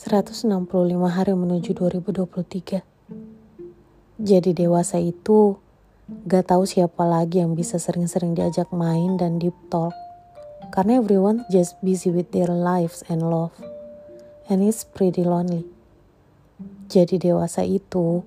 165 0.00 0.48
hari 1.12 1.36
menuju 1.36 1.76
2023. 1.76 2.80
Jadi 4.16 4.50
dewasa 4.56 4.96
itu 4.96 5.60
gak 6.24 6.56
tahu 6.56 6.64
siapa 6.64 7.04
lagi 7.04 7.44
yang 7.44 7.52
bisa 7.52 7.76
sering-sering 7.76 8.32
diajak 8.32 8.72
main 8.72 9.20
dan 9.20 9.36
deep 9.36 9.52
talk. 9.68 9.92
Karena 10.72 11.04
everyone 11.04 11.44
just 11.52 11.76
busy 11.84 12.08
with 12.08 12.32
their 12.32 12.48
lives 12.48 13.04
and 13.12 13.28
love. 13.28 13.52
And 14.48 14.64
it's 14.64 14.88
pretty 14.88 15.20
lonely. 15.20 15.68
Jadi 16.88 17.20
dewasa 17.20 17.60
itu 17.68 18.24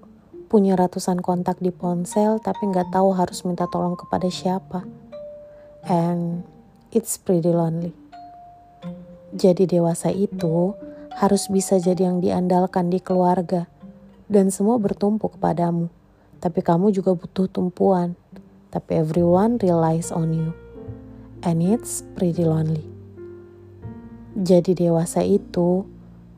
punya 0.53 0.77
ratusan 0.77 1.25
kontak 1.25 1.57
di 1.57 1.73
ponsel 1.73 2.37
tapi 2.37 2.69
gak 2.69 2.93
tahu 2.93 3.17
harus 3.17 3.41
minta 3.49 3.65
tolong 3.65 3.97
kepada 3.97 4.29
siapa. 4.29 4.85
And 5.89 6.45
it's 6.93 7.17
pretty 7.17 7.49
lonely. 7.49 7.97
Jadi 9.33 9.65
dewasa 9.65 10.13
itu 10.13 10.77
harus 11.17 11.49
bisa 11.49 11.77
jadi 11.77 12.09
yang 12.09 12.19
diandalkan 12.19 12.89
di 12.89 12.97
keluarga, 12.97 13.69
dan 14.29 14.49
semua 14.49 14.81
bertumpu 14.81 15.29
kepadamu. 15.29 15.89
Tapi 16.41 16.59
kamu 16.59 16.91
juga 16.91 17.15
butuh 17.15 17.47
tumpuan, 17.47 18.17
tapi 18.73 18.99
everyone 18.99 19.61
relies 19.61 20.09
on 20.09 20.33
you. 20.33 20.51
And 21.45 21.61
it's 21.61 22.01
pretty 22.17 22.43
lonely. 22.43 22.83
Jadi 24.33 24.73
dewasa 24.73 25.21
itu 25.21 25.85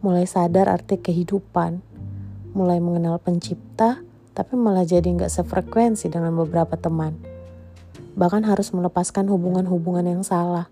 mulai 0.03 0.27
sadar 0.27 0.67
arti 0.67 0.99
kehidupan, 0.99 1.80
mulai 2.52 2.77
mengenal 2.83 3.17
pencipta, 3.17 4.03
tapi 4.35 4.53
malah 4.59 4.83
jadi 4.83 5.07
nggak 5.07 5.31
sefrekuensi 5.31 6.11
dengan 6.11 6.35
beberapa 6.35 6.75
teman. 6.75 7.16
Bahkan 8.19 8.44
harus 8.44 8.75
melepaskan 8.75 9.31
hubungan-hubungan 9.31 10.05
yang 10.05 10.23
salah. 10.27 10.67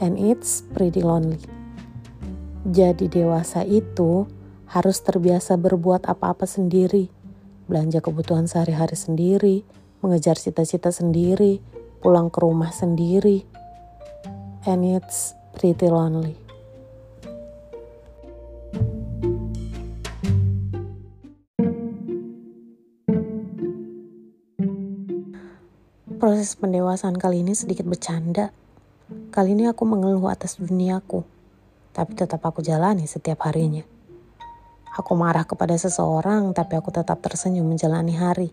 And 0.00 0.16
it's 0.18 0.64
pretty 0.74 1.04
lonely. 1.04 1.63
Jadi 2.64 3.12
dewasa 3.12 3.60
itu 3.60 4.24
harus 4.72 4.96
terbiasa 5.04 5.60
berbuat 5.60 6.08
apa-apa 6.08 6.48
sendiri, 6.48 7.12
belanja 7.68 8.00
kebutuhan 8.00 8.48
sehari-hari 8.48 8.96
sendiri, 8.96 9.56
mengejar 10.00 10.40
cita-cita 10.40 10.88
sendiri, 10.88 11.60
pulang 12.00 12.32
ke 12.32 12.40
rumah 12.40 12.72
sendiri. 12.72 13.44
And 14.64 14.80
it's 14.80 15.36
pretty 15.52 15.92
lonely. 15.92 16.40
Proses 26.16 26.56
pendewasaan 26.56 27.20
kali 27.20 27.44
ini 27.44 27.52
sedikit 27.52 27.84
bercanda. 27.84 28.56
Kali 29.28 29.52
ini 29.52 29.68
aku 29.68 29.84
mengeluh 29.84 30.32
atas 30.32 30.56
duniaku 30.56 31.34
tapi 31.94 32.18
tetap 32.18 32.42
aku 32.42 32.58
jalani 32.58 33.06
setiap 33.06 33.46
harinya. 33.46 33.86
Aku 34.98 35.14
marah 35.14 35.46
kepada 35.46 35.78
seseorang, 35.78 36.50
tapi 36.50 36.74
aku 36.74 36.90
tetap 36.90 37.22
tersenyum 37.22 37.70
menjalani 37.70 38.14
hari. 38.18 38.50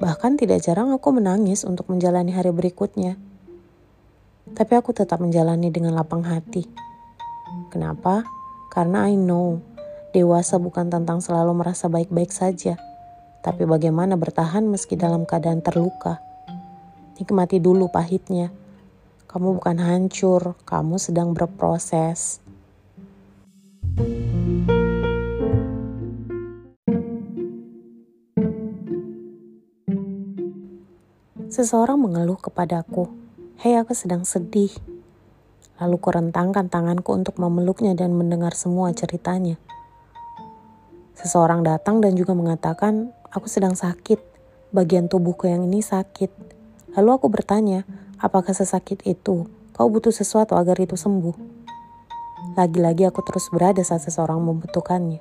Bahkan 0.00 0.40
tidak 0.40 0.64
jarang 0.64 0.92
aku 0.96 1.12
menangis 1.12 1.68
untuk 1.68 1.92
menjalani 1.92 2.32
hari 2.32 2.48
berikutnya. 2.48 3.20
Tapi 4.52 4.72
aku 4.76 4.96
tetap 4.96 5.20
menjalani 5.20 5.68
dengan 5.68 5.92
lapang 5.96 6.24
hati. 6.24 6.64
Kenapa? 7.68 8.24
Karena 8.72 9.08
I 9.08 9.16
know, 9.16 9.60
dewasa 10.16 10.56
bukan 10.56 10.88
tentang 10.88 11.20
selalu 11.20 11.52
merasa 11.52 11.88
baik-baik 11.88 12.32
saja, 12.32 12.80
tapi 13.44 13.68
bagaimana 13.68 14.16
bertahan 14.16 14.64
meski 14.64 14.96
dalam 14.96 15.28
keadaan 15.28 15.60
terluka. 15.60 16.20
Nikmati 17.20 17.60
dulu 17.60 17.92
pahitnya, 17.92 18.52
kamu 19.32 19.64
bukan 19.64 19.80
hancur, 19.80 20.60
kamu 20.68 21.00
sedang 21.00 21.32
berproses. 21.32 22.44
Seseorang 31.48 31.96
mengeluh 31.96 32.36
kepadaku, 32.36 33.08
"Hei, 33.56 33.80
aku 33.80 33.96
sedang 33.96 34.28
sedih." 34.28 34.68
Lalu 35.80 35.96
kurentangkan 35.96 36.68
tanganku 36.68 37.16
untuk 37.16 37.40
memeluknya 37.40 37.96
dan 37.96 38.12
mendengar 38.12 38.52
semua 38.52 38.92
ceritanya. 38.92 39.56
Seseorang 41.16 41.64
datang 41.64 42.04
dan 42.04 42.20
juga 42.20 42.36
mengatakan, 42.36 43.16
"Aku 43.32 43.48
sedang 43.48 43.72
sakit. 43.80 44.20
Bagian 44.76 45.08
tubuhku 45.08 45.48
yang 45.48 45.64
ini 45.64 45.80
sakit." 45.80 46.28
Lalu 47.00 47.08
aku 47.16 47.32
bertanya, 47.32 47.88
Apakah 48.22 48.54
sesakit 48.54 49.02
itu 49.02 49.50
kau 49.74 49.88
butuh 49.90 50.14
sesuatu 50.14 50.54
agar 50.54 50.78
itu 50.78 50.94
sembuh? 50.94 51.34
Lagi-lagi 52.54 53.02
aku 53.02 53.18
terus 53.26 53.50
berada 53.50 53.82
saat 53.82 54.06
seseorang 54.06 54.38
membutuhkannya. 54.38 55.18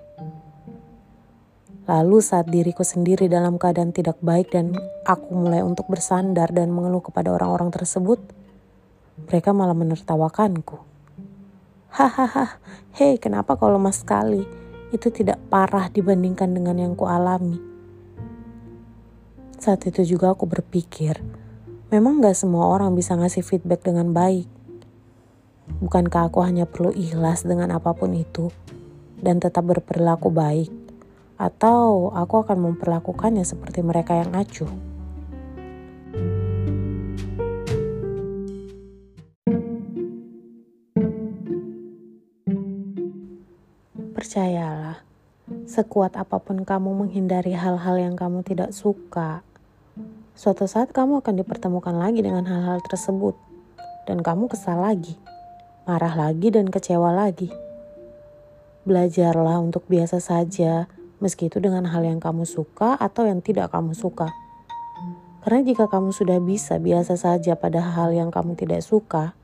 Lalu 1.90 2.18
saat 2.22 2.46
diriku 2.46 2.86
sendiri 2.86 3.26
dalam 3.26 3.58
keadaan 3.58 3.90
tidak 3.90 4.22
baik 4.22 4.54
dan 4.54 4.78
aku 5.02 5.34
mulai 5.34 5.66
untuk 5.66 5.90
bersandar 5.90 6.54
dan 6.54 6.70
mengeluh 6.70 7.02
kepada 7.02 7.34
orang-orang 7.34 7.74
tersebut, 7.74 8.22
mereka 9.26 9.50
malah 9.50 9.74
menertawakanku. 9.74 10.78
Hahaha, 11.90 12.62
hei 13.02 13.18
kenapa 13.18 13.58
kau 13.58 13.74
lemah 13.74 13.98
sekali? 13.98 14.46
Itu 14.94 15.10
tidak 15.10 15.42
parah 15.50 15.90
dibandingkan 15.90 16.54
dengan 16.54 16.78
yang 16.78 16.94
kualami. 16.94 17.58
Saat 19.58 19.90
itu 19.90 20.06
juga 20.06 20.38
aku 20.38 20.46
berpikir, 20.46 21.18
Memang 21.92 22.24
gak 22.24 22.40
semua 22.40 22.72
orang 22.72 22.96
bisa 22.96 23.20
ngasih 23.20 23.44
feedback 23.44 23.84
dengan 23.84 24.16
baik. 24.16 24.48
Bukankah 25.84 26.32
aku 26.32 26.40
hanya 26.40 26.64
perlu 26.64 26.96
ikhlas 26.96 27.44
dengan 27.44 27.68
apa 27.68 27.92
pun 27.92 28.16
itu 28.16 28.48
dan 29.20 29.44
tetap 29.44 29.68
berperilaku 29.68 30.32
baik? 30.32 30.72
Atau 31.36 32.16
aku 32.16 32.48
akan 32.48 32.72
memperlakukannya 32.72 33.44
seperti 33.44 33.84
mereka 33.84 34.24
yang 34.24 34.32
acuh? 34.32 34.72
Percayalah, 44.16 45.04
sekuat 45.68 46.16
apa 46.16 46.40
pun 46.40 46.64
kamu 46.64 47.04
menghindari 47.04 47.52
hal-hal 47.52 48.00
yang 48.00 48.16
kamu 48.16 48.48
tidak 48.48 48.72
suka, 48.72 49.44
Suatu 50.42 50.66
saat 50.66 50.90
kamu 50.90 51.22
akan 51.22 51.38
dipertemukan 51.38 51.94
lagi 51.94 52.26
dengan 52.26 52.42
hal-hal 52.50 52.82
tersebut, 52.90 53.38
dan 54.10 54.26
kamu 54.26 54.50
kesal 54.50 54.82
lagi, 54.82 55.14
marah 55.86 56.18
lagi, 56.18 56.50
dan 56.50 56.66
kecewa 56.66 57.14
lagi. 57.14 57.54
Belajarlah 58.82 59.62
untuk 59.62 59.86
biasa 59.86 60.18
saja, 60.18 60.90
meski 61.22 61.46
itu 61.46 61.62
dengan 61.62 61.86
hal 61.86 62.02
yang 62.02 62.18
kamu 62.18 62.50
suka 62.50 62.98
atau 62.98 63.30
yang 63.30 63.46
tidak 63.46 63.70
kamu 63.70 63.94
suka. 63.94 64.34
Karena 65.46 65.62
jika 65.62 65.86
kamu 65.86 66.10
sudah 66.10 66.42
bisa 66.42 66.82
biasa 66.82 67.22
saja 67.22 67.54
pada 67.54 67.78
hal 67.94 68.10
yang 68.10 68.34
kamu 68.34 68.58
tidak 68.58 68.82
suka, 68.82 69.38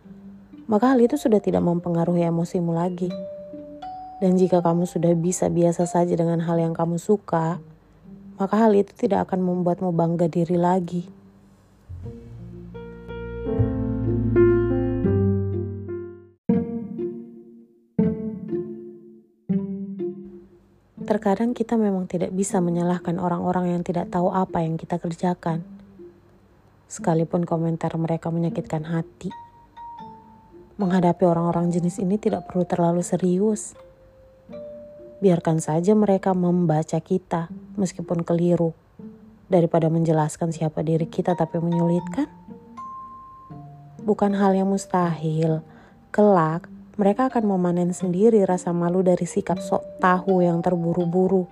maka 0.66 0.97
hal 0.97 0.97
itu 0.97 1.13
sudah 1.13 1.38
tidak 1.38 1.62
mempengaruhi 1.62 2.25
emosimu 2.25 2.74
lagi. 2.74 3.13
Dan 4.18 4.34
jika 4.34 4.66
kamu 4.66 4.90
sudah 4.90 5.13
bisa 5.13 5.46
biasa 5.53 5.86
saja 5.86 6.18
dengan 6.18 6.41
hal 6.41 6.57
yang 6.57 6.74
kamu 6.74 6.97
suka, 6.97 7.62
maka 8.38 8.56
hal 8.62 8.78
itu 8.78 8.94
tidak 8.94 9.30
akan 9.30 9.42
membuatmu 9.42 9.90
bangga 9.90 10.30
diri 10.30 10.58
lagi. 10.58 11.03
Terkadang 21.08 21.58
kita 21.58 21.80
memang 21.80 22.06
tidak 22.06 22.30
bisa 22.36 22.62
menyalahkan 22.62 23.18
orang-orang 23.18 23.74
yang 23.74 23.81
tidak 23.81 24.12
tahu 24.14 24.30
apa 24.30 24.62
yang 24.62 24.78
kita 24.78 25.02
kerjakan. 25.02 25.66
Sekalipun 26.86 27.48
komentar 27.48 27.96
mereka 27.98 28.30
menyakitkan 28.30 28.86
hati. 28.86 29.34
Menghadapi 30.78 31.25
orang-orang 31.25 31.74
jenis 31.74 31.98
ini 31.98 32.22
tidak 32.22 32.45
perlu 32.45 32.68
terlalu 32.69 33.01
serius 33.01 33.74
biarkan 35.18 35.57
saja 35.57 35.98
mereka 35.98 36.38
membaca 36.38 37.01
kita 37.01 37.50
meskipun 37.77 38.25
keliru 38.25 38.74
daripada 39.47 39.88
menjelaskan 39.88 40.51
siapa 40.51 40.83
diri 40.83 41.07
kita 41.07 41.38
tapi 41.38 41.62
menyulitkan. 41.62 42.27
Bukan 44.03 44.35
hal 44.35 44.56
yang 44.56 44.68
mustahil. 44.68 45.63
Kelak, 46.12 46.68
mereka 46.97 47.29
akan 47.29 47.44
memanen 47.45 47.94
sendiri 47.94 48.41
rasa 48.44 48.74
malu 48.74 49.06
dari 49.06 49.24
sikap 49.29 49.62
sok 49.62 50.01
tahu 50.01 50.41
yang 50.41 50.59
terburu-buru. 50.65 51.45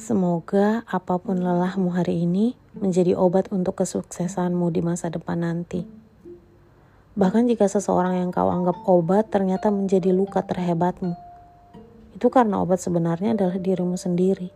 Semoga 0.00 0.82
apa 0.90 1.22
pun 1.22 1.38
lelahmu 1.38 1.94
hari 1.94 2.26
ini 2.26 2.59
menjadi 2.80 3.12
obat 3.12 3.52
untuk 3.52 3.76
kesuksesanmu 3.76 4.72
di 4.72 4.80
masa 4.80 5.12
depan 5.12 5.44
nanti. 5.44 5.84
Bahkan 7.12 7.52
jika 7.52 7.68
seseorang 7.68 8.16
yang 8.16 8.32
kau 8.32 8.48
anggap 8.48 8.80
obat 8.88 9.28
ternyata 9.28 9.68
menjadi 9.68 10.08
luka 10.16 10.40
terhebatmu, 10.40 11.12
itu 12.16 12.26
karena 12.32 12.64
obat 12.64 12.80
sebenarnya 12.80 13.36
adalah 13.36 13.60
dirimu 13.60 14.00
sendiri. 14.00 14.48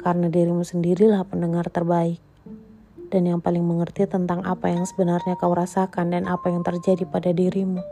Karena 0.00 0.32
dirimu 0.32 0.64
sendirilah 0.64 1.22
pendengar 1.28 1.68
terbaik 1.68 2.18
dan 3.12 3.28
yang 3.28 3.44
paling 3.44 3.60
mengerti 3.60 4.08
tentang 4.08 4.40
apa 4.48 4.72
yang 4.72 4.88
sebenarnya 4.88 5.36
kau 5.36 5.52
rasakan 5.52 6.16
dan 6.16 6.24
apa 6.24 6.48
yang 6.48 6.64
terjadi 6.64 7.04
pada 7.04 7.28
dirimu. 7.28 7.84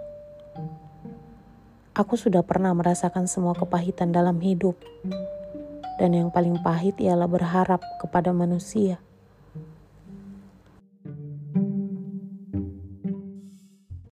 Aku 1.93 2.17
sudah 2.17 2.41
pernah 2.41 2.73
merasakan 2.73 3.29
semua 3.29 3.53
kepahitan 3.53 4.17
dalam 4.17 4.41
hidup, 4.41 4.81
dan 6.01 6.17
yang 6.17 6.33
paling 6.33 6.57
pahit 6.65 6.97
ialah 6.97 7.29
berharap 7.29 7.85
kepada 8.01 8.33
manusia 8.33 8.97